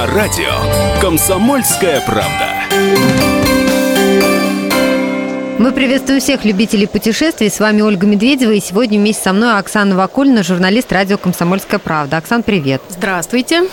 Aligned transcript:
На 0.00 0.06
радио 0.06 0.48
«Комсомольская 1.02 2.00
правда». 2.00 2.54
Мы 5.58 5.72
приветствуем 5.72 6.22
всех 6.22 6.46
любителей 6.46 6.86
путешествий. 6.86 7.50
С 7.50 7.60
вами 7.60 7.82
Ольга 7.82 8.06
Медведева. 8.06 8.52
И 8.52 8.60
сегодня 8.60 8.98
вместе 8.98 9.24
со 9.24 9.34
мной 9.34 9.58
Оксана 9.58 9.94
Вакулина, 9.96 10.42
журналист 10.42 10.90
радио 10.90 11.18
«Комсомольская 11.18 11.78
правда». 11.78 12.16
Оксан, 12.16 12.42
привет. 12.42 12.80
Здравствуйте. 12.88 13.64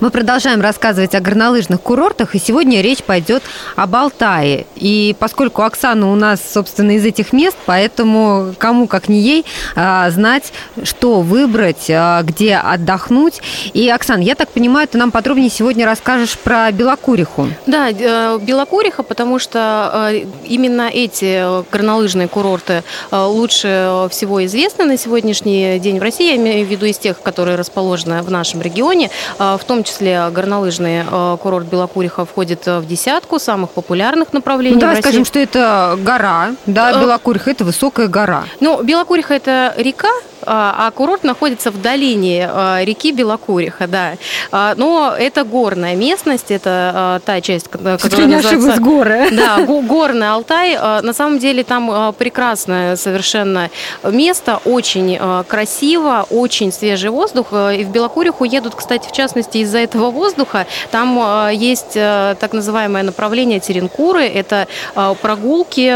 Мы 0.00 0.10
продолжаем 0.10 0.60
рассказывать 0.60 1.14
о 1.14 1.20
горнолыжных 1.20 1.80
курортах, 1.80 2.34
и 2.34 2.38
сегодня 2.38 2.80
речь 2.80 3.02
пойдет 3.02 3.42
об 3.76 3.94
Алтае. 3.94 4.66
И 4.76 5.14
поскольку 5.18 5.62
Оксана 5.62 6.10
у 6.12 6.14
нас, 6.14 6.40
собственно, 6.52 6.92
из 6.92 7.04
этих 7.04 7.32
мест, 7.32 7.56
поэтому 7.66 8.54
кому, 8.58 8.86
как 8.86 9.08
не 9.08 9.20
ей, 9.20 9.44
а, 9.76 10.10
знать, 10.10 10.52
что 10.82 11.20
выбрать, 11.20 11.90
а, 11.90 12.22
где 12.22 12.56
отдохнуть. 12.56 13.40
И, 13.72 13.88
Оксан, 13.88 14.20
я 14.20 14.34
так 14.34 14.50
понимаю, 14.50 14.88
ты 14.88 14.98
нам 14.98 15.10
подробнее 15.10 15.50
сегодня 15.50 15.86
расскажешь 15.86 16.38
про 16.38 16.70
Белокуриху. 16.72 17.48
Да, 17.66 17.90
э, 17.90 18.38
Белокуриха, 18.40 19.02
потому 19.02 19.38
что 19.38 20.10
э, 20.10 20.26
именно 20.44 20.88
эти 20.92 21.62
горнолыжные 21.70 22.28
курорты 22.28 22.82
э, 23.10 23.24
лучше 23.24 24.08
всего 24.10 24.44
известны 24.44 24.84
на 24.84 24.96
сегодняшний 24.96 25.78
день 25.78 25.98
в 25.98 26.02
России, 26.02 26.30
я 26.30 26.36
имею 26.36 26.66
в 26.66 26.70
виду 26.70 26.86
из 26.86 26.98
тех, 26.98 27.20
которые 27.20 27.56
расположены 27.56 28.22
в 28.22 28.30
нашем 28.30 28.62
регионе. 28.62 29.10
В 29.38 29.60
в 29.64 29.66
том 29.66 29.82
числе 29.82 30.28
горнолыжный 30.30 31.04
э, 31.10 31.36
курорт 31.40 31.66
Белокуриха 31.66 32.26
входит 32.26 32.68
э, 32.68 32.80
в 32.80 32.86
десятку 32.86 33.38
самых 33.38 33.70
популярных 33.70 34.34
направлений. 34.34 34.74
Ну, 34.74 34.80
давай 34.80 35.00
скажем, 35.00 35.24
что 35.24 35.38
это 35.38 35.98
гора, 36.02 36.52
да, 36.66 36.92
э, 36.92 37.00
Белокуриха 37.00 37.50
это 37.50 37.64
высокая 37.64 38.08
гора. 38.08 38.44
Ну, 38.60 38.82
Белокуриха 38.82 39.32
это 39.32 39.72
река, 39.78 40.10
а, 40.46 40.86
а 40.86 40.90
курорт 40.90 41.24
находится 41.24 41.70
в 41.70 41.80
долине 41.80 42.48
реки 42.82 43.12
Белокуриха, 43.12 43.86
да. 43.86 44.14
А, 44.50 44.74
но 44.76 45.14
это 45.18 45.44
горная 45.44 45.96
местность, 45.96 46.50
это 46.50 47.20
та 47.24 47.40
часть, 47.40 47.68
которая 47.68 48.26
не 48.26 48.36
называется... 48.36 48.80
горы. 48.80 49.28
Да, 49.34 49.58
горный 49.58 50.30
Алтай. 50.30 50.74
На 51.02 51.12
самом 51.12 51.38
деле 51.38 51.64
там 51.64 52.14
прекрасное 52.14 52.96
совершенно 52.96 53.70
место, 54.04 54.60
очень 54.64 55.18
красиво, 55.48 56.26
очень 56.30 56.72
свежий 56.72 57.10
воздух. 57.10 57.52
И 57.52 57.84
в 57.84 57.90
Белокуриху 57.90 58.44
едут, 58.44 58.74
кстати, 58.74 59.08
в 59.08 59.12
частности, 59.12 59.58
из-за 59.58 59.78
этого 59.78 60.10
воздуха. 60.10 60.66
Там 60.90 61.50
есть 61.50 61.94
так 61.94 62.52
называемое 62.52 63.02
направление 63.02 63.60
Теренкуры. 63.60 64.24
Это 64.24 64.66
прогулки 65.20 65.92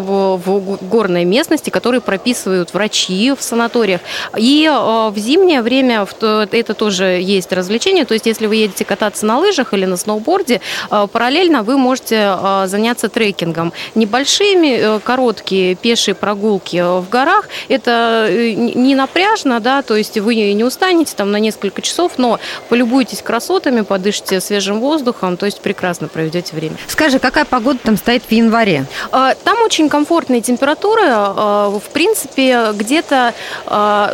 в 0.00 0.78
горной 0.82 1.24
местности, 1.24 1.70
которые 1.70 2.00
прописывают 2.00 2.74
врачи 2.74 3.32
в 3.36 3.42
санаториях. 3.84 4.00
И 4.36 4.68
в 4.68 5.18
зимнее 5.18 5.62
время 5.62 6.06
это 6.20 6.74
тоже 6.74 7.04
есть 7.20 7.52
развлечение. 7.52 8.04
То 8.04 8.14
есть, 8.14 8.26
если 8.26 8.46
вы 8.46 8.56
едете 8.56 8.84
кататься 8.84 9.26
на 9.26 9.38
лыжах 9.38 9.72
или 9.74 9.84
на 9.84 9.96
сноуборде, 9.96 10.60
параллельно 10.88 11.62
вы 11.62 11.76
можете 11.78 12.36
заняться 12.66 13.08
трекингом. 13.08 13.72
Небольшими, 13.94 15.00
короткие 15.00 15.74
пешие 15.74 16.14
прогулки 16.14 16.82
в 16.82 17.08
горах. 17.10 17.48
Это 17.68 18.28
не 18.30 18.94
напряжно, 18.94 19.60
да, 19.60 19.82
то 19.82 19.96
есть 19.96 20.18
вы 20.18 20.34
не 20.34 20.64
устанете 20.64 21.14
там 21.16 21.30
на 21.30 21.38
несколько 21.38 21.82
часов, 21.82 22.12
но 22.16 22.38
полюбуйтесь 22.68 23.22
красотами, 23.22 23.82
подышите 23.82 24.40
свежим 24.40 24.80
воздухом, 24.80 25.36
то 25.36 25.46
есть 25.46 25.60
прекрасно 25.60 26.08
проведете 26.08 26.56
время. 26.56 26.76
Скажи, 26.86 27.18
какая 27.18 27.44
погода 27.44 27.78
там 27.82 27.96
стоит 27.96 28.22
в 28.24 28.32
январе? 28.32 28.86
Там 29.10 29.62
очень 29.64 29.88
комфортные 29.88 30.40
температуры, 30.40 31.02
в 31.04 31.82
принципе, 31.92 32.72
где-то 32.74 33.34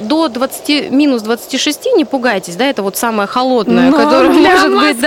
до 0.01 0.29
20, 0.29 0.91
минус 0.91 1.23
26, 1.23 1.95
не 1.97 2.05
пугайтесь, 2.05 2.57
да, 2.57 2.67
это 2.67 2.83
вот 2.83 2.97
самое 2.97 3.29
холодное, 3.29 3.91
но 3.91 3.99
ну, 3.99 4.05
которое 4.05 4.31
может 4.31 4.71
Москвы, 4.71 4.81
быть, 4.81 5.01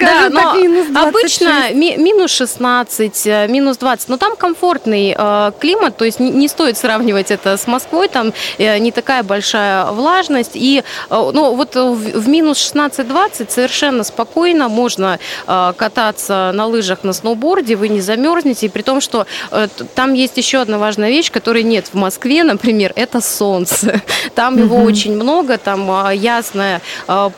да, 0.00 0.28
да, 0.28 0.30
но 0.30 0.54
минус 0.54 0.86
26. 0.88 1.42
обычно 1.42 1.74
ми, 1.74 1.96
минус 1.96 2.30
16, 2.32 3.26
э, 3.26 3.48
минус 3.48 3.76
20, 3.78 4.08
но 4.08 4.16
там 4.16 4.36
комфортный 4.36 5.16
климат, 5.60 5.96
то 5.96 6.04
есть 6.04 6.20
не 6.20 6.48
стоит 6.48 6.76
сравнивать 6.76 7.30
это 7.30 7.56
с 7.56 7.66
Москвой, 7.66 8.08
там 8.08 8.32
э, 8.58 8.78
не 8.78 8.92
такая 8.92 9.22
большая 9.22 9.86
влажность, 9.86 10.52
и 10.54 10.82
ну, 11.10 11.54
вот 11.54 11.74
в 11.74 12.28
минус 12.28 12.58
16 12.58 13.06
20 13.06 13.50
совершенно 13.50 14.04
спокойно 14.04 14.68
можно 14.68 15.18
э, 15.46 15.72
кататься 15.76 16.50
на 16.54 16.66
лыжах, 16.66 17.04
на 17.04 17.12
сноуборде, 17.12 17.76
вы 17.76 17.88
не 17.88 18.00
замерзнете, 18.00 18.66
и 18.66 18.68
при 18.68 18.82
том, 18.82 19.00
что 19.00 19.26
э, 19.50 19.68
там 19.94 20.14
есть 20.14 20.36
еще 20.36 20.58
одна 20.58 20.78
важная 20.78 21.10
вещь, 21.10 21.30
которой 21.30 21.62
нет 21.62 21.86
в 21.92 21.94
Москве, 21.94 22.44
например, 22.44 22.92
это 22.96 23.20
солнце. 23.20 23.93
Там 24.34 24.58
его 24.58 24.82
очень 24.82 25.14
много, 25.14 25.58
там 25.58 25.90
э, 26.08 26.16
ясная 26.16 26.80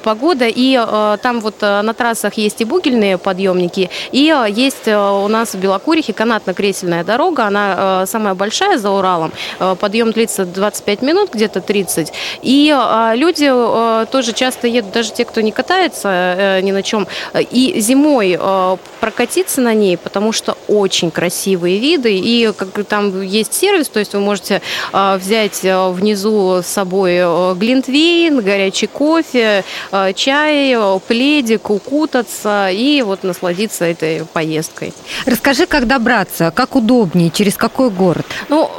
погода, 0.03 0.47
и 0.49 0.75
там 1.23 1.41
вот 1.41 1.61
на 1.61 1.93
трассах 1.95 2.35
есть 2.35 2.61
и 2.61 2.65
бугельные 2.65 3.19
подъемники, 3.19 3.91
и 4.13 4.35
есть 4.49 4.89
у 4.89 5.29
нас 5.29 5.55
в 5.55 5.59
Белокурихе 5.59 6.13
канатно-кресельная 6.13 7.05
дорога, 7.05 7.47
она 7.47 8.07
самая 8.07 8.35
большая 8.35 8.79
за 8.79 8.91
Уралом, 8.91 9.33
подъем 9.81 10.13
длится 10.13 10.45
25 10.45 11.03
минут, 11.03 11.35
где-то 11.35 11.61
30, 11.61 12.13
и 12.43 12.77
люди 13.15 13.51
тоже 14.11 14.33
часто 14.33 14.67
едут, 14.67 14.93
даже 14.93 15.13
те, 15.13 15.25
кто 15.25 15.41
не 15.41 15.53
катается 15.53 16.09
э, 16.09 16.61
ни 16.63 16.73
на 16.73 16.83
чем. 16.83 17.07
И 17.35 17.81
зимой 17.81 18.39
прокатиться 19.01 19.61
на 19.61 19.75
ней, 19.75 19.97
потому 19.97 20.33
что 20.33 20.57
очень 20.69 21.11
красивые 21.11 21.79
виды. 21.79 22.17
И 22.17 22.53
как 22.57 22.85
там 22.87 23.23
есть 23.23 23.55
сервис, 23.55 23.89
то 23.89 23.99
есть 23.99 24.15
вы 24.15 24.21
можете 24.21 24.63
взять 24.93 25.61
внизу 25.63 26.46
с 26.63 26.67
собой 26.67 27.19
глинтвейн, 27.55 28.41
горячий 28.41 28.87
кофе, 28.87 29.65
чай, 30.15 30.77
пледик, 31.07 31.71
укутаться 31.71 32.69
и 32.71 33.03
вот 33.03 33.23
насладиться 33.23 33.85
этой 33.85 34.25
поездкой. 34.25 34.93
Расскажи, 35.25 35.67
как 35.67 35.87
добраться, 35.87 36.53
как 36.55 36.77
удобнее, 36.77 37.31
через 37.31 37.57
какой 37.57 37.91
город? 37.91 38.27
Ну, 38.49 38.71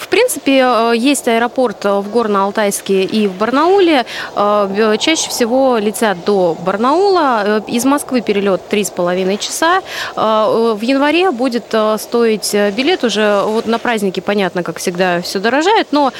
в 0.00 0.08
принципе, 0.08 0.92
есть 0.94 1.28
аэропорт 1.28 1.84
в 1.84 2.06
Горно-Алтайске 2.12 3.04
и 3.04 3.26
в 3.26 3.32
Барнауле. 3.32 4.04
Чаще 4.34 5.28
всего 5.30 5.78
летят 5.78 6.24
до 6.24 6.54
Барнаула. 6.54 7.42
Э, 7.44 7.60
из 7.66 7.84
Москвы 7.84 8.20
перелет 8.20 8.62
3,5 8.70 9.38
часа. 9.38 9.82
Э, 10.16 10.74
в 10.74 10.80
январе 10.82 11.30
будет 11.30 11.66
э, 11.72 11.96
стоить 11.98 12.54
билет 12.76 13.04
уже 13.04 13.42
вот 13.44 13.66
на 13.66 13.78
праздники, 13.78 14.20
понятно, 14.20 14.62
как 14.62 14.78
всегда, 14.78 15.20
все 15.22 15.38
дорожает, 15.38 15.88
но 15.90 16.12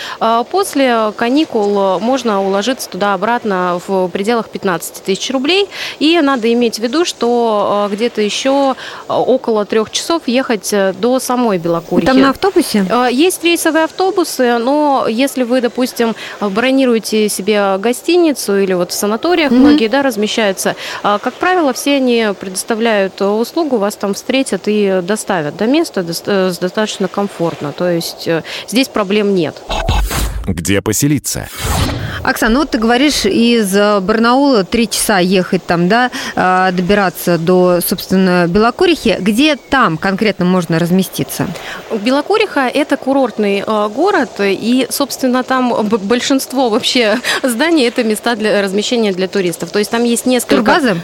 после 0.51 0.88
каникул 1.17 1.99
можно 2.01 2.43
уложиться 2.43 2.89
туда-обратно 2.89 3.81
в 3.87 4.09
пределах 4.09 4.49
15 4.49 5.03
тысяч 5.03 5.31
рублей. 5.31 5.69
И 5.99 6.21
надо 6.21 6.53
иметь 6.53 6.77
в 6.77 6.83
виду, 6.83 7.05
что 7.05 7.89
где-то 7.91 8.21
еще 8.21 8.75
около 9.09 9.65
трех 9.65 9.91
часов 9.91 10.23
ехать 10.27 10.75
до 11.01 11.19
самой 11.19 11.59
Белокурихи. 11.59 12.07
Там 12.07 12.21
на 12.21 12.31
автобусе? 12.31 12.85
Есть 13.11 13.45
рейсовые 13.45 13.85
автобусы, 13.85 14.59
но 14.59 15.07
если 15.09 15.43
вы, 15.43 15.61
допустим, 15.61 16.15
бронируете 16.41 17.29
себе 17.29 17.77
гостиницу 17.79 18.59
или 18.59 18.75
вот 18.75 18.91
в 18.91 18.95
санаториях, 18.95 19.53
mm-hmm. 19.53 19.57
многие 19.57 19.89
да, 19.89 20.03
размещаются. 20.03 20.77
Как 21.03 21.35
правило, 21.35 21.73
все 21.73 21.97
они 21.97 22.29
предоставляют 22.39 23.21
услугу, 23.21 23.77
вас 23.77 23.97
там 23.97 24.15
встретят 24.15 24.63
и 24.67 25.01
доставят 25.03 25.57
до 25.57 25.67
места 25.67 26.05
э, 26.27 26.53
достаточно 26.61 27.09
комфортно. 27.09 27.73
То 27.73 27.91
есть 27.91 28.27
э, 28.27 28.43
здесь 28.67 28.89
проблем 28.89 29.35
нет. 29.35 29.57
Где 30.49 30.81
поселиться? 30.81 31.49
Оксана, 32.23 32.55
ну 32.55 32.61
вот 32.61 32.71
ты 32.71 32.79
говоришь, 32.79 33.25
из 33.25 33.75
э, 33.77 34.01
Барнаула 34.01 34.65
три 34.65 34.89
часа 34.89 35.19
ехать 35.19 35.65
там, 35.65 35.89
да, 35.89 36.11
э, 36.35 36.71
добираться 36.73 37.39
до, 37.39 37.81
собственно, 37.81 38.47
Белокурихи. 38.49 39.17
Где 39.21 39.57
там 39.57 39.97
конкретно 39.97 40.45
можно 40.45 40.79
разместиться? 40.79 41.47
Белокуриха– 41.93 42.69
это 42.75 42.97
курортный 42.97 43.63
э, 43.65 43.89
город, 43.95 44.31
и, 44.41 44.87
собственно, 44.91 45.45
там 45.45 45.87
большинство 45.87 46.69
вообще 46.69 47.19
зданий– 47.43 47.85
это 47.89 48.03
места 48.03 48.35
для 48.35 48.63
размещения 48.63 49.13
для 49.13 49.29
туристов. 49.29 49.71
То 49.71 49.79
есть 49.79 49.91
там 49.91 50.05
есть 50.05 50.27
несколько… 50.27 50.57
Турбазы? 50.57 50.97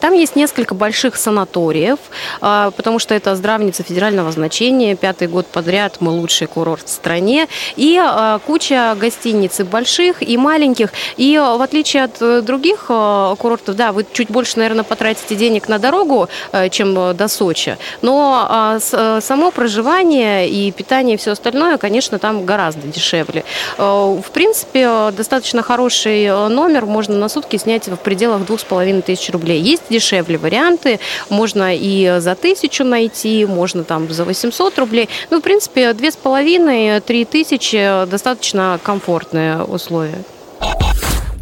Там 0.00 0.14
есть 0.14 0.36
несколько 0.36 0.74
больших 0.74 1.16
санаториев, 1.16 1.98
потому 2.40 2.98
что 2.98 3.14
это 3.14 3.34
здравница 3.36 3.82
федерального 3.82 4.32
значения. 4.32 4.96
Пятый 4.96 5.28
год 5.28 5.46
подряд 5.46 5.96
мы 6.00 6.10
лучший 6.12 6.46
курорт 6.46 6.86
в 6.86 6.88
стране. 6.88 7.48
И 7.76 8.00
куча 8.46 8.96
гостиниц 8.98 9.60
и 9.60 9.64
больших, 9.64 10.22
и 10.22 10.37
маленьких. 10.38 10.90
И 11.16 11.34
э, 11.34 11.56
в 11.56 11.62
отличие 11.62 12.04
от 12.04 12.20
э, 12.20 12.40
других 12.42 12.86
э, 12.88 13.34
курортов, 13.38 13.76
да, 13.76 13.92
вы 13.92 14.06
чуть 14.12 14.30
больше, 14.30 14.58
наверное, 14.58 14.84
потратите 14.84 15.34
денег 15.34 15.68
на 15.68 15.78
дорогу, 15.78 16.28
чем 16.70 17.16
до 17.16 17.28
Сочи. 17.28 17.76
Но 18.02 18.46
а, 18.48 18.78
само 19.20 19.50
проживание 19.50 20.48
и 20.48 20.70
питание 20.72 21.14
и 21.14 21.18
все 21.18 21.32
остальное, 21.32 21.76
конечно, 21.78 22.18
там 22.18 22.44
гораздо 22.44 22.86
дешевле. 22.86 23.44
В 23.76 24.24
принципе, 24.32 25.10
достаточно 25.16 25.62
хороший 25.62 26.48
номер 26.48 26.86
можно 26.86 27.16
на 27.16 27.28
сутки 27.28 27.56
снять 27.56 27.88
в 27.88 27.96
пределах 27.96 28.44
двух 28.46 28.60
с 28.60 28.64
половиной 28.64 29.02
тысяч 29.02 29.30
рублей. 29.30 29.60
Есть 29.60 29.84
дешевле 29.90 30.38
варианты, 30.38 31.00
можно 31.28 31.74
и 31.74 32.16
за 32.18 32.34
тысячу 32.34 32.84
найти, 32.84 33.44
можно 33.46 33.84
там 33.84 34.10
за 34.10 34.24
800 34.24 34.78
рублей. 34.78 35.08
Ну, 35.30 35.40
в 35.40 35.42
принципе, 35.42 35.92
две 35.92 36.10
с 36.10 36.16
половиной, 36.16 37.00
три 37.00 37.24
тысячи 37.24 38.06
достаточно 38.06 38.78
комфортные 38.82 39.62
условия. 39.62 40.24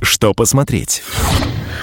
Что 0.06 0.32
посмотреть? 0.32 1.02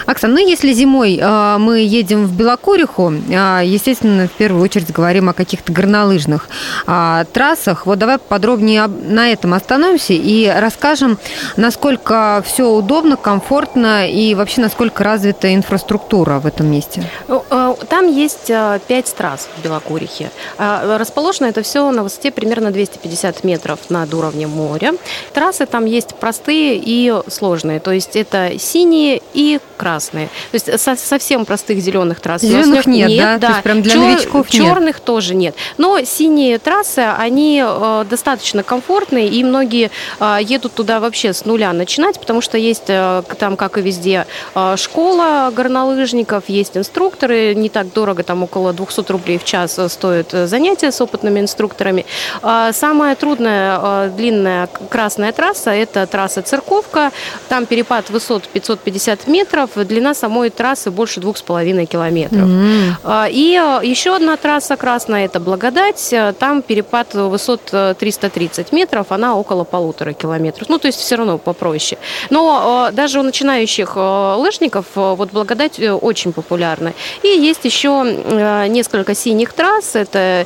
Оксана, 0.06 0.36
ну 0.36 0.48
если 0.48 0.74
зимой 0.74 1.18
э, 1.22 1.58
мы 1.60 1.80
едем 1.80 2.26
в 2.26 2.36
Белокуриху, 2.36 3.12
э, 3.12 3.62
естественно, 3.66 4.28
в 4.28 4.32
первую 4.32 4.64
очередь 4.64 4.92
говорим 4.92 5.30
о 5.30 5.34
каких-то 5.34 5.72
горнолыжных 5.72 6.48
э, 6.88 7.26
трассах. 7.32 7.86
Вот 7.86 8.00
давай 8.00 8.18
подробнее 8.18 8.88
на 8.88 9.30
этом 9.30 9.54
остановимся 9.54 10.14
и 10.14 10.48
расскажем, 10.48 11.18
насколько 11.58 12.44
все 12.46 12.70
удобно, 12.70 13.18
комфортно 13.18 14.10
и 14.10 14.36
вообще 14.36 14.62
насколько 14.62 15.04
развита 15.04 15.54
инфраструктура 15.54 16.40
в 16.40 16.46
этом 16.46 16.68
месте. 16.68 17.04
Ну, 17.28 17.44
там 17.90 18.08
есть 18.08 18.50
э, 18.50 18.80
пять 18.88 19.14
трасс 19.16 19.48
в 19.58 19.64
Белокурихе. 19.64 20.32
Э, 20.58 20.98
расположено 20.98 21.48
это 21.48 21.62
все 21.64 21.90
на 21.92 22.04
высоте 22.04 22.32
примерно 22.32 22.72
250 22.72 23.44
метров 23.44 23.80
над 23.90 24.14
уровнем 24.14 24.50
моря. 24.50 24.94
Трассы 25.34 25.66
там 25.66 25.86
есть 25.86 26.16
простые 26.16 26.82
и 26.84 27.14
сложные. 27.28 27.80
То 27.80 27.92
есть 27.92 28.16
это 28.16 28.58
синие 28.60 29.22
и 29.34 29.60
красные. 29.78 30.28
То 30.52 30.56
есть 30.56 30.80
со 30.80 30.96
совсем 30.96 31.46
простых 31.46 31.80
зеленых 31.80 32.20
трасс 32.20 32.42
зеленых 32.42 32.86
нет, 32.86 33.10
нет, 33.10 33.20
да? 33.20 33.38
да. 33.38 33.48
То 33.48 33.54
есть 33.54 33.64
прям 33.64 33.82
для 33.82 33.92
Чер 33.92 34.02
новичков 34.02 34.50
черных 34.50 34.96
нет. 34.96 35.04
тоже 35.04 35.36
нет. 35.36 35.56
Но 35.78 36.04
синие 36.04 36.60
трассы, 36.60 37.00
они 37.00 37.64
э, 37.66 38.06
достаточно 38.10 38.64
комфортные, 38.64 39.28
и 39.28 39.44
многие 39.44 39.92
э, 40.20 40.38
едут 40.42 40.74
туда 40.74 41.00
вообще 41.00 41.34
с 41.34 41.46
нуля 41.46 41.74
начинать, 41.74 42.20
потому 42.20 42.42
что 42.42 42.58
есть 42.58 42.86
э, 42.88 43.24
там, 43.38 43.58
как 43.58 43.78
и 43.78 43.82
везде, 43.82 44.26
э, 44.56 44.76
школа 44.78 45.52
горнолыжников, 45.56 46.46
есть 46.48 46.78
инструкторы, 46.78 47.54
не 47.64 47.70
так 47.70 47.92
дорого, 47.94 48.24
там 48.24 48.44
около 48.44 48.74
200 48.74 49.12
рублей 49.12 49.38
в 49.38 49.44
час 49.44 49.80
стоит 49.88 50.32
занятие 50.32 50.92
с 50.92 51.02
опытными 51.02 51.40
инструкторами. 51.40 52.06
Э, 52.42 52.72
самая 52.74 53.16
трудная 53.16 53.80
э, 53.82 54.10
длинная 54.16 54.68
красная 54.90 55.32
трасса– 55.32 55.72
это 55.72 56.06
трасса 56.08 56.42
Церковка, 56.42 57.12
там 57.50 57.66
перепад 57.66 58.10
высот 58.10 58.48
550 58.48 59.28
метров, 59.28 59.70
длина 59.76 60.14
самой 60.14 60.50
трассы 60.50 60.92
больше 60.92 61.20
двух 61.20 61.38
с 61.38 61.42
половиной 61.42 61.86
километров. 61.86 62.48
Mm-hmm. 62.48 63.32
И 63.32 63.82
э, 63.84 63.86
еще 63.86 64.16
одна 64.16 64.38
трасса 64.38 64.76
красная– 64.78 65.26
это 65.26 65.40
Благодать. 65.40 66.14
Там 66.40 66.62
перепад 66.62 67.14
высот 67.14 67.62
330 67.66 68.68
э, 68.72 68.76
метров, 68.76 69.12
она 69.12 69.36
около 69.36 69.64
полутора 69.64 70.14
километров. 70.14 70.70
Ну, 70.70 70.78
то 70.80 70.88
есть 70.88 71.00
все 71.00 71.16
равно 71.16 71.38
попроще. 71.38 72.00
Но 72.30 72.90
э, 72.90 72.94
даже 72.94 73.20
у 73.20 73.24
начинающих 73.24 73.96
лыжников 73.96 74.86
вот 74.96 75.32
Благодать 75.32 75.80
очень 75.80 76.34
популярна. 76.34 76.94
И 77.24 77.28
есть 77.28 77.53
еще 77.64 78.68
несколько 78.70 79.16
синих 79.16 79.54
трасс. 79.54 79.96
Это 79.96 80.46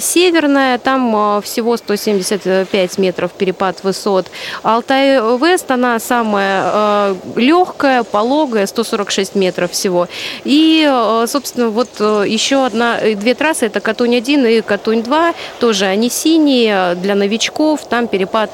Северная, 0.00 0.78
там 0.78 1.42
всего 1.42 1.76
175 1.76 2.98
метров 2.98 3.32
перепад 3.32 3.82
высот. 3.84 4.26
Алтай 4.62 5.20
Вест, 5.38 5.70
она 5.70 5.98
самая 5.98 7.14
легкая, 7.36 8.02
пологая, 8.02 8.66
146 8.66 9.34
метров 9.34 9.72
всего. 9.72 10.08
И, 10.44 10.86
э, 10.88 11.26
собственно, 11.26 11.68
вот 11.68 11.88
э, 12.00 12.24
еще 12.26 12.64
одна, 12.66 12.98
э, 12.98 13.14
две 13.14 13.34
трассы, 13.34 13.66
это 13.66 13.80
Катунь-1 13.80 14.58
и 14.58 14.60
Катунь-2, 14.60 15.34
тоже 15.60 15.86
они 15.86 16.10
синие, 16.10 16.94
для 16.96 17.14
новичков, 17.14 17.86
там 17.88 18.06
перепад 18.06 18.50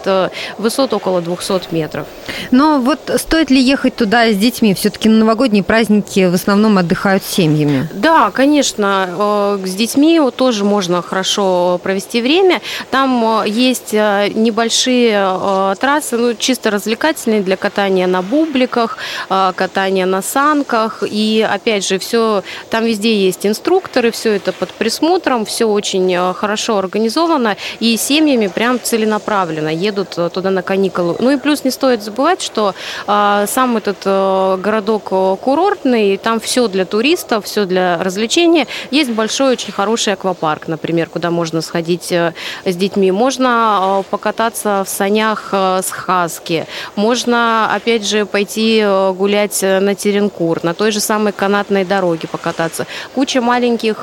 высот 0.59 0.93
около 0.93 1.21
200 1.21 1.73
метров. 1.75 2.07
Но 2.51 2.79
вот 2.79 2.99
стоит 3.17 3.51
ли 3.51 3.61
ехать 3.61 3.97
туда 3.97 4.31
с 4.31 4.37
детьми? 4.37 4.75
Все-таки 4.75 5.09
на 5.09 5.19
новогодние 5.19 5.63
праздники 5.63 6.27
в 6.27 6.35
основном 6.35 6.79
отдыхают 6.79 7.25
семьями. 7.25 7.88
Да, 7.93 8.31
конечно, 8.31 9.59
с 9.65 9.75
детьми 9.75 10.21
тоже 10.37 10.65
можно 10.65 11.03
хорошо 11.03 11.81
провести 11.83 12.21
время. 12.21 12.61
Там 12.91 13.45
есть 13.45 13.93
небольшие 13.93 15.77
трассы, 15.81 16.17
ну, 16.17 16.35
чисто 16.35 16.71
развлекательные 16.71 17.43
для 17.43 17.57
катания 17.57 18.07
на 18.07 18.23
бубликах, 18.23 18.99
катания 19.29 20.07
на 20.07 20.23
санках. 20.23 21.03
И 21.03 21.47
опять 21.49 21.87
же, 21.87 21.99
все 21.99 22.43
там 22.71 22.85
везде 22.85 23.15
есть 23.15 23.47
инструкторы, 23.47 24.11
все 24.11 24.37
это 24.37 24.53
под 24.53 24.71
присмотром, 24.71 25.45
все 25.45 25.65
очень 25.67 26.15
э, 26.15 26.35
хорошо 26.35 26.79
организовано. 26.79 27.57
И 27.81 27.97
семьями 27.97 28.47
прям 28.49 28.81
целенаправленно 28.81 29.69
едут 29.69 30.15
э, 30.17 30.31
туда 30.33 30.51
на 30.51 30.63
каникулы. 30.63 31.17
Ну 31.19 31.31
и 31.31 31.37
плюс 31.37 31.65
не 31.65 31.71
стоит 31.71 32.03
забывать, 32.03 32.43
что 32.43 32.75
э, 33.07 33.47
сам 33.49 33.77
этот 33.77 33.99
э, 34.05 34.59
городок 34.63 35.09
э, 35.11 35.37
курортный, 35.41 36.17
там 36.17 36.41
все 36.41 36.69
для 36.69 36.85
туристов, 36.85 37.45
все 37.45 37.65
для 37.65 37.78
развлечения. 38.01 38.67
Есть 38.91 39.11
большой, 39.11 39.53
очень 39.53 39.73
хороший 39.73 40.13
аквапарк, 40.13 40.69
например, 40.69 41.09
куда 41.09 41.31
можно 41.31 41.61
сходить 41.61 42.13
э, 42.13 42.35
с 42.65 42.77
детьми. 42.77 43.11
Можно 43.11 44.01
э, 44.01 44.11
покататься 44.11 44.85
в 44.85 44.89
санях 44.89 45.51
э, 45.53 45.81
с 45.83 45.91
хаски. 45.91 46.67
Можно, 46.97 47.73
опять 47.75 48.07
же, 48.07 48.27
пойти 48.27 48.85
гулять 49.15 49.63
на 49.63 49.95
Теренкур, 49.95 50.63
на 50.63 50.75
той 50.75 50.91
же 50.93 51.01
самой 51.01 51.33
канатной 51.33 51.85
дороге 51.85 52.29
покататься. 52.29 52.87
Куча 53.15 53.41
маленьких 53.41 53.99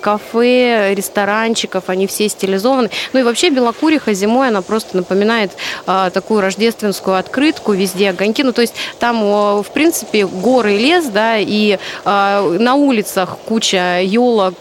кафе, 0.00 0.94
ресторанчиков, 0.94 1.84
они 1.88 2.06
все 2.06 2.28
стилизованы. 2.28 2.90
Ну 3.12 3.20
и 3.20 3.22
вообще 3.22 3.50
Белокуриха 3.50 4.12
зимой, 4.14 4.48
она 4.48 4.62
просто 4.62 4.96
напоминает 4.96 5.52
такую 5.84 6.40
рождественскую 6.40 7.16
открытку, 7.16 7.72
везде 7.72 8.10
огоньки. 8.10 8.42
Ну 8.42 8.52
то 8.52 8.62
есть 8.62 8.74
там, 8.98 9.22
в 9.62 9.66
принципе, 9.72 10.26
горы 10.26 10.74
и 10.74 10.78
лес, 10.78 11.06
да, 11.06 11.36
и 11.38 11.78
на 12.04 12.74
улицах 12.80 13.38
куча 13.46 14.00
елок, 14.02 14.58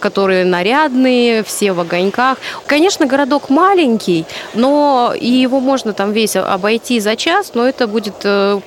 которые 0.00 0.44
нарядные, 0.44 1.42
все 1.42 1.72
в 1.72 1.80
огоньках. 1.80 2.38
Конечно, 2.66 3.06
городок 3.06 3.50
маленький, 3.50 4.24
но 4.54 5.14
и 5.18 5.28
его 5.28 5.60
можно 5.60 5.92
там 5.92 6.12
весь 6.12 6.36
обойти 6.36 7.00
за 7.00 7.16
час, 7.16 7.52
но 7.54 7.66
это 7.66 7.86
будет 7.86 8.14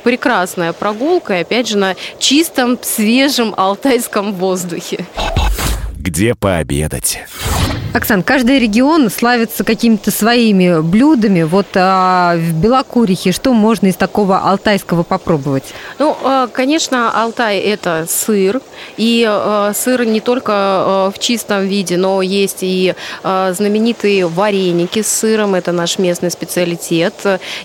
прекрасная 0.03 0.73
прогулка, 0.73 1.37
и 1.37 1.41
опять 1.41 1.67
же 1.67 1.77
на 1.77 1.95
чистом, 2.19 2.77
свежем 2.81 3.53
алтайском 3.55 4.33
воздухе. 4.33 5.05
Где 5.97 6.35
пообедать? 6.35 7.19
Оксан, 7.95 8.23
каждый 8.23 8.59
регион 8.59 9.09
славится 9.09 9.63
какими-то 9.63 10.11
своими 10.11 10.81
блюдами. 10.81 11.43
Вот 11.43 11.67
а, 11.75 12.35
в 12.35 12.53
Белокурихе 12.61 13.31
что 13.31 13.53
можно 13.53 13.87
из 13.87 13.95
такого 13.95 14.39
алтайского 14.39 15.03
попробовать? 15.03 15.63
Ну, 15.97 16.17
а, 16.21 16.47
конечно, 16.47 17.09
Алтай– 17.09 17.57
это 17.61 18.05
сыр. 18.09 18.59
И 18.97 19.25
а, 19.25 19.71
сыр 19.73 20.03
не 20.03 20.19
только 20.19 20.51
а, 20.51 21.11
в 21.15 21.19
чистом 21.19 21.67
виде, 21.67 21.95
но 21.95 22.21
есть 22.21 22.63
и 22.63 22.95
знаменитые 23.23 24.27
вареники 24.27 25.01
с 25.01 25.07
сыром. 25.07 25.55
Это 25.55 25.71
наш 25.71 25.97
местный 25.97 26.31
специалитет. 26.31 27.13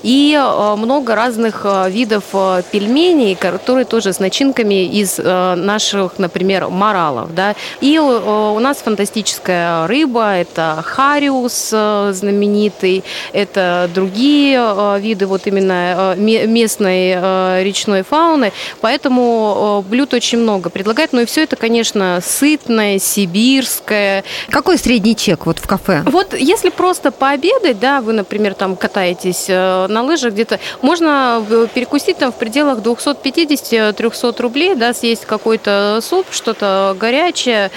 И 0.05 0.41
много 0.79 1.17
разных 1.17 1.67
видов 1.89 2.23
пельменей, 2.71 3.35
которые 3.35 3.85
тоже 3.85 4.13
с 4.13 4.21
начинками 4.21 4.87
из 4.87 5.19
наших, 5.19 6.19
например, 6.19 6.69
моралов. 6.69 7.35
Да? 7.35 7.57
И 7.81 7.99
у 7.99 8.59
нас 8.61 8.77
фантастическая 8.79 9.89
рыба, 9.89 10.20
рыба, 10.21 10.35
это 10.37 10.83
хариус 10.85 11.71
э, 11.73 12.13
знаменитый, 12.13 13.05
это 13.33 13.89
другие 13.95 14.59
э, 14.59 15.01
виды 15.01 15.27
вот 15.27 15.47
именно 15.47 16.15
э, 16.17 16.47
местной 16.47 17.63
речной 17.65 18.03
фауны. 18.03 18.53
Поэтому 18.81 19.85
блюд 19.89 20.15
очень 20.15 20.39
много 20.39 20.71
предлагают. 20.71 21.13
Ну 21.13 21.21
и 21.21 21.25
все 21.25 21.43
это, 21.43 21.57
конечно, 21.57 22.21
сытное, 22.23 22.99
сибирское. 22.99 24.25
Какой 24.51 24.79
средний 24.79 25.17
чек 25.17 25.47
вот 25.47 25.59
в 25.59 25.67
кафе? 25.67 26.03
Вот 26.07 26.35
если 26.35 26.71
просто 26.71 27.11
пообедать, 27.11 27.79
да, 27.79 28.01
вы, 28.01 28.13
например, 28.13 28.55
там 28.55 28.77
катаетесь 28.77 29.49
на 29.49 30.03
лыжах 30.03 30.33
где-то, 30.33 30.59
можно 30.83 31.45
перекусить 31.75 32.19
там 32.19 32.33
в 32.33 32.37
пределах 32.37 32.79
250-300 32.79 34.43
рублей, 34.43 34.75
да, 34.75 34.93
съесть 34.93 35.25
какой-то 35.25 36.01
суп, 36.03 36.27
что-то 36.31 36.97
горячее, 36.99 37.71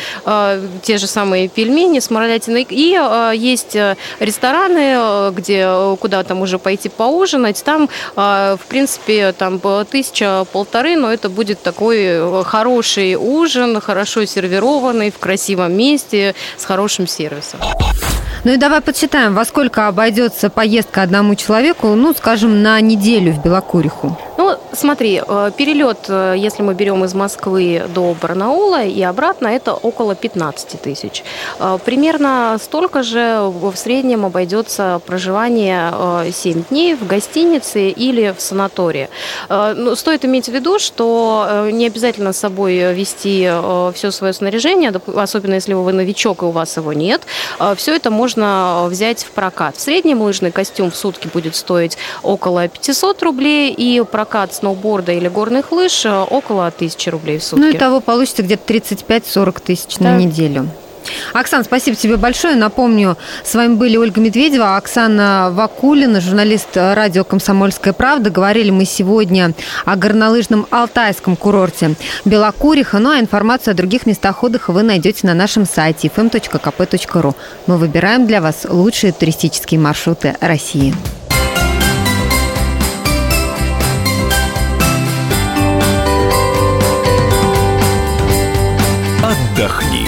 те 0.81 0.97
же 0.97 1.07
самые 1.07 1.47
пельмени 1.47 1.99
с 1.99 2.09
мораль 2.09 2.32
говядиной. 2.33 2.67
И 2.69 2.97
э, 2.99 3.33
есть 3.35 3.75
э, 3.75 3.95
рестораны, 4.19 4.95
э, 4.97 5.31
где 5.35 5.67
куда 5.99 6.23
там 6.23 6.41
уже 6.41 6.59
пойти 6.59 6.89
поужинать. 6.89 7.63
Там, 7.63 7.89
в 8.15 8.59
принципе, 8.67 9.33
там 9.33 9.59
тысяча-полторы, 9.89 10.95
но 10.95 11.11
это 11.11 11.29
будет 11.29 11.61
такой 11.61 12.43
хороший 12.43 13.15
ужин, 13.15 13.79
хорошо 13.79 14.25
сервированный, 14.25 15.11
в 15.11 15.19
красивом 15.19 15.73
месте, 15.73 16.35
с 16.57 16.65
хорошим 16.65 17.07
сервисом. 17.07 17.59
Ну 18.43 18.51
и 18.51 18.57
давай 18.57 18.81
подсчитаем, 18.81 19.33
во 19.33 19.45
сколько 19.45 19.87
обойдется 19.87 20.49
поездка 20.49 21.03
одному 21.03 21.35
человеку, 21.35 21.87
ну, 21.95 22.13
скажем, 22.13 22.61
на 22.61 22.81
неделю 22.81 23.31
в 23.31 23.41
Белокуриху. 23.41 24.17
Ну, 24.37 24.57
смотри, 24.71 25.21
э, 25.25 25.51
перелет, 25.55 26.05
э, 26.07 26.33
если 26.37 26.63
мы 26.63 26.73
берем 26.73 27.03
из 27.05 27.13
Москвы 27.13 27.83
до 27.93 28.15
Барнаула 28.19 28.83
и 28.83 29.01
обратно, 29.03 29.47
это 29.47 29.73
около 29.73 30.15
15 30.15 30.81
тысяч. 30.81 31.23
Э, 31.59 31.77
примерно 31.83 32.57
столько 32.59 33.03
же 33.03 33.41
в 33.41 33.75
среднем 33.75 34.25
обойдется 34.25 35.01
проживание 35.05 35.93
7 36.31 36.63
дней 36.69 36.95
в 36.95 37.05
гостинице 37.05 37.89
или 37.89 38.33
в 38.35 38.41
санатории. 38.41 39.09
Ну, 39.49 39.95
стоит 39.95 40.25
иметь 40.25 40.47
в 40.47 40.51
виду, 40.51 40.79
что 40.79 41.67
не 41.71 41.87
обязательно 41.87 42.33
с 42.33 42.39
собой 42.39 42.93
вести 42.93 43.49
все 43.93 44.11
свое 44.11 44.33
снаряжение, 44.33 44.91
особенно 45.15 45.55
если 45.55 45.73
вы 45.73 45.93
новичок 45.93 46.41
и 46.41 46.45
у 46.45 46.51
вас 46.51 46.77
его 46.77 46.93
нет. 46.93 47.21
Все 47.75 47.95
это 47.95 48.09
можно 48.09 48.87
взять 48.89 49.23
в 49.23 49.31
прокат. 49.31 49.75
В 49.77 49.81
среднем 49.81 50.21
лыжный 50.21 50.51
костюм 50.51 50.91
в 50.91 50.95
сутки 50.95 51.27
будет 51.27 51.55
стоить 51.55 51.97
около 52.23 52.67
500 52.67 53.23
рублей, 53.23 53.71
и 53.71 54.03
прокат 54.03 54.22
сноуборда 54.53 55.11
или 55.11 55.27
горных 55.27 55.71
лыж 55.71 56.05
около 56.05 56.67
1000 56.67 57.11
рублей 57.11 57.37
в 57.39 57.43
сутки. 57.43 57.63
Ну, 57.63 57.69
и 57.69 57.77
того 57.77 57.99
получится 57.99 58.43
где-то 58.43 58.73
35-40 58.73 59.61
тысяч 59.61 59.97
да. 59.97 60.11
на 60.11 60.17
неделю. 60.17 60.69
Оксан, 61.33 61.63
спасибо 61.63 61.95
тебе 61.95 62.17
большое. 62.17 62.55
Напомню, 62.55 63.17
с 63.43 63.53
вами 63.55 63.75
были 63.75 63.97
Ольга 63.97 64.21
Медведева, 64.21 64.77
Оксана 64.77 65.49
Вакулина, 65.51 66.21
журналист 66.21 66.69
радио 66.75 67.23
«Комсомольская 67.23 67.93
правда». 67.93 68.29
Говорили 68.29 68.71
мы 68.71 68.85
сегодня 68.85 69.53
о 69.85 69.95
горнолыжном 69.95 70.67
алтайском 70.69 71.35
курорте 71.35 71.95
Белокуриха. 72.25 72.99
Ну 72.99 73.11
а 73.11 73.19
информацию 73.19 73.73
о 73.73 73.75
других 73.75 74.05
местах 74.05 74.43
отдыха 74.43 74.71
вы 74.71 74.83
найдете 74.83 75.27
на 75.27 75.33
нашем 75.33 75.65
сайте 75.65 76.11
fm.kp.ru. 76.15 77.35
Мы 77.67 77.77
выбираем 77.77 78.27
для 78.27 78.41
вас 78.41 78.65
лучшие 78.67 79.11
туристические 79.13 79.79
маршруты 79.79 80.35
России. 80.39 80.93
Отдохни 89.53 90.07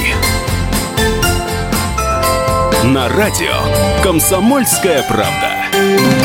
на 2.83 3.07
радио 3.09 3.53
«Комсомольская 4.01 5.03
правда». 5.03 6.24